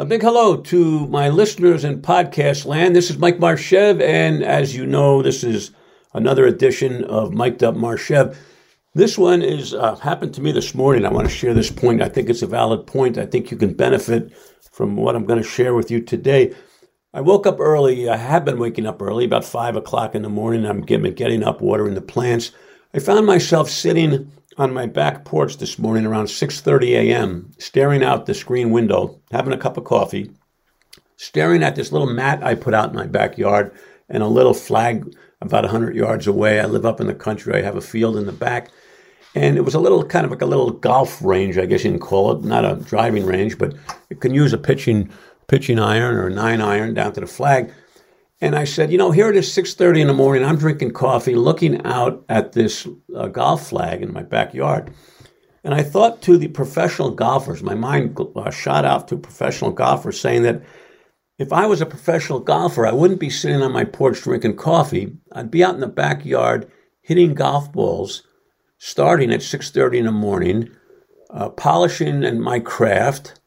[0.00, 2.96] A big hello to my listeners in podcast land.
[2.96, 5.72] This is Mike Marchev, and as you know, this is
[6.14, 8.34] another edition of Mic'd Up Marchev.
[8.94, 11.04] This one is uh, happened to me this morning.
[11.04, 12.00] I want to share this point.
[12.00, 13.18] I think it's a valid point.
[13.18, 14.32] I think you can benefit
[14.72, 16.54] from what I'm going to share with you today.
[17.12, 18.08] I woke up early.
[18.08, 20.64] I have been waking up early, about five o'clock in the morning.
[20.64, 22.52] I'm getting, getting up, watering the plants.
[22.94, 28.26] I found myself sitting on my back porch this morning around 6:30 a.m., staring out
[28.26, 30.30] the screen window, having a cup of coffee,
[31.16, 33.72] staring at this little mat I put out in my backyard
[34.08, 36.60] and a little flag about 100 yards away.
[36.60, 37.54] I live up in the country.
[37.54, 38.70] I have a field in the back.
[39.34, 41.90] And it was a little kind of like a little golf range, I guess you
[41.90, 43.74] can call it, not a driving range, but
[44.10, 45.10] it can use a pitching
[45.46, 47.72] pitching iron or a nine iron down to the flag.
[48.40, 50.44] And I said, you know, here it is 6:30 in the morning.
[50.44, 54.92] I'm drinking coffee, looking out at this uh, golf flag in my backyard.
[55.62, 60.18] And I thought to the professional golfers, my mind uh, shot out to professional golfers
[60.18, 60.62] saying that
[61.38, 65.16] if I was a professional golfer, I wouldn't be sitting on my porch drinking coffee.
[65.32, 66.70] I'd be out in the backyard
[67.02, 68.22] hitting golf balls
[68.78, 70.70] starting at 6:30 in the morning,
[71.28, 73.38] uh, polishing and my craft,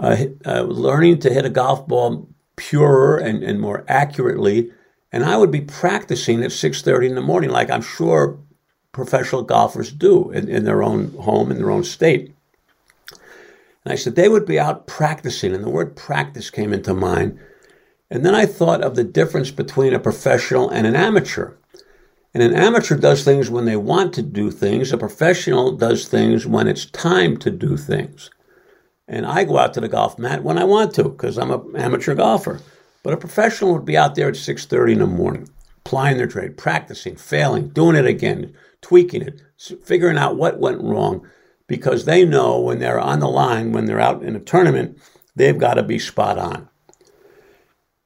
[0.00, 4.70] uh, uh, learning to hit a golf ball purer and, and more accurately.
[5.10, 8.38] And I would be practicing at 6.30 in the morning, like I'm sure
[8.92, 12.34] professional golfers do in, in their own home, in their own state.
[13.84, 15.54] And I said, they would be out practicing.
[15.54, 17.38] And the word practice came into mind.
[18.10, 21.54] And then I thought of the difference between a professional and an amateur.
[22.34, 24.92] And an amateur does things when they want to do things.
[24.92, 28.30] A professional does things when it's time to do things.
[29.08, 31.76] And I go out to the golf mat when I want to because I'm an
[31.76, 32.60] amateur golfer.
[33.02, 35.48] But a professional would be out there at 6:30 in the morning,
[35.84, 39.42] applying their trade, practicing, failing, doing it again, tweaking it,
[39.84, 41.26] figuring out what went wrong
[41.66, 44.98] because they know when they're on the line, when they're out in a tournament,
[45.34, 46.68] they've got to be spot on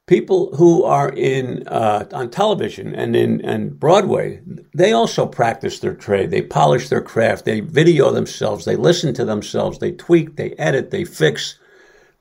[0.07, 4.41] people who are in uh, on television and in and Broadway,
[4.73, 6.31] they also practice their trade.
[6.31, 7.45] They polish their craft.
[7.45, 8.65] They video themselves.
[8.65, 9.77] They listen to themselves.
[9.77, 10.35] They tweak.
[10.35, 10.89] They edit.
[10.89, 11.59] They fix.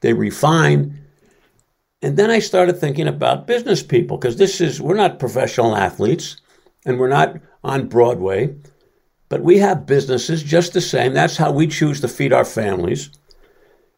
[0.01, 1.01] They refine.
[2.03, 6.37] And then I started thinking about business people because this is we're not professional athletes
[6.85, 8.55] and we're not on Broadway,
[9.29, 11.15] but we have businesses just the same.
[11.15, 13.11] That's how we choose to feed our families.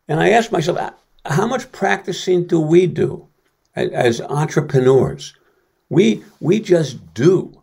[0.07, 0.79] And I asked myself,
[1.27, 3.28] how much practicing do we do?
[3.87, 5.35] As entrepreneurs.
[5.89, 7.55] We, we just do.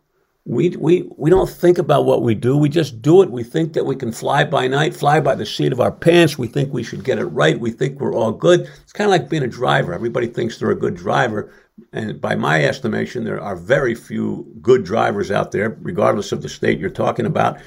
[0.47, 2.55] We, we, we don't think about what we do.
[2.55, 3.31] We just do it.
[3.31, 6.37] We think that we can fly by night, fly by the seat of our pants.
[6.37, 7.59] We think we should get it right.
[7.59, 8.61] We think we're all good.
[8.83, 9.93] It's kind of like being a driver.
[9.93, 11.51] Everybody thinks they're a good driver.
[11.93, 16.49] And by my estimation, there are very few good drivers out there, regardless of the
[16.49, 17.57] state you're talking about.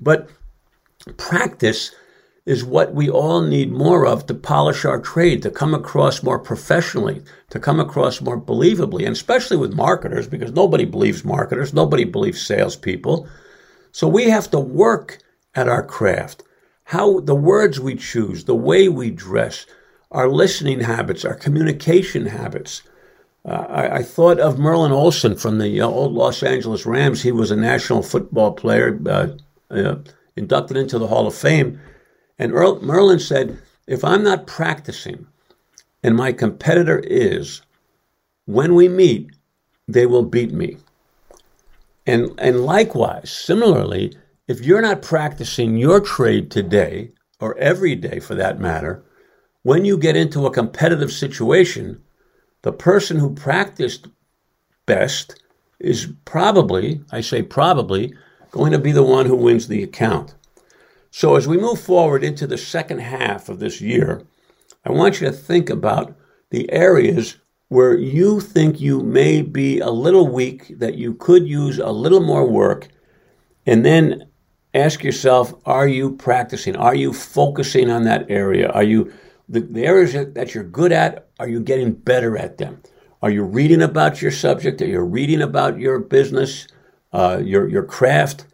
[0.00, 0.28] But
[1.16, 1.92] practice
[2.46, 6.38] is what we all need more of to polish our trade, to come across more
[6.38, 7.20] professionally,
[7.50, 12.40] to come across more believably, and especially with marketers, because nobody believes marketers, nobody believes
[12.40, 13.28] salespeople.
[13.90, 15.18] So we have to work
[15.56, 16.44] at our craft.
[16.84, 19.66] How the words we choose, the way we dress,
[20.12, 22.82] our listening habits, our communication habits.
[23.44, 27.22] Uh, I, I, thought of Merlin Olsen from the uh, old Los Angeles Rams.
[27.22, 29.28] He was a national football player, uh,
[29.70, 29.96] uh
[30.36, 31.80] inducted into the Hall of Fame.
[32.38, 35.26] And Earl, Merlin said, if I'm not practicing
[36.02, 37.62] and my competitor is,
[38.44, 39.30] when we meet,
[39.88, 40.76] they will beat me.
[42.06, 44.16] And, and likewise, similarly,
[44.46, 47.10] if you're not practicing your trade today,
[47.40, 49.02] or every day for that matter,
[49.62, 52.00] when you get into a competitive situation,
[52.62, 54.06] the person who practiced
[54.86, 55.42] best
[55.80, 58.14] is probably, I say probably,
[58.52, 60.34] going to be the one who wins the account.
[61.18, 64.26] So, as we move forward into the second half of this year,
[64.84, 66.14] I want you to think about
[66.50, 67.38] the areas
[67.68, 72.20] where you think you may be a little weak, that you could use a little
[72.20, 72.88] more work,
[73.64, 74.28] and then
[74.74, 76.76] ask yourself are you practicing?
[76.76, 78.68] Are you focusing on that area?
[78.68, 79.10] Are you
[79.48, 82.82] the, the areas that you're good at, are you getting better at them?
[83.22, 84.82] Are you reading about your subject?
[84.82, 86.68] Are you reading about your business,
[87.14, 88.44] uh, your, your craft?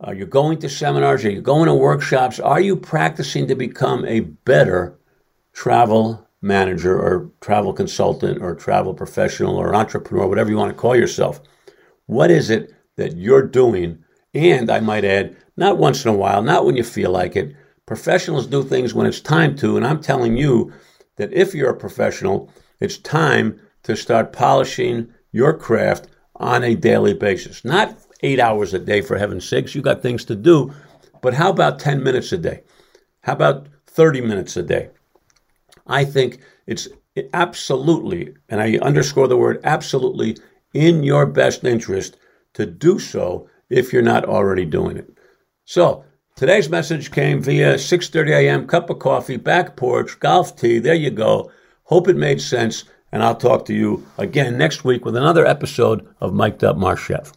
[0.00, 1.24] Are you going to seminars?
[1.24, 2.40] Are you going to workshops?
[2.40, 4.98] Are you practicing to become a better
[5.52, 10.96] travel manager or travel consultant or travel professional or entrepreneur, whatever you want to call
[10.96, 11.40] yourself?
[12.06, 14.02] What is it that you're doing?
[14.34, 17.54] And I might add, not once in a while, not when you feel like it.
[17.86, 19.76] Professionals do things when it's time to.
[19.76, 20.72] And I'm telling you
[21.16, 22.50] that if you're a professional,
[22.80, 27.64] it's time to start polishing your craft on a daily basis.
[27.64, 29.74] Not eight hours a day, for heaven's sakes.
[29.74, 30.72] You got things to do.
[31.20, 32.62] But how about 10 minutes a day?
[33.20, 34.90] How about 30 minutes a day?
[35.86, 36.88] I think it's
[37.32, 40.36] absolutely, and I underscore the word absolutely,
[40.72, 42.16] in your best interest
[42.54, 45.16] to do so if you're not already doing it.
[45.64, 46.04] So,
[46.36, 48.66] today's message came via 6:30 a.m.
[48.66, 50.78] cup of coffee, back porch, golf tee.
[50.78, 51.50] There you go.
[51.84, 56.06] Hope it made sense, and I'll talk to you again next week with another episode
[56.20, 57.32] of Mic'd Up Marchev.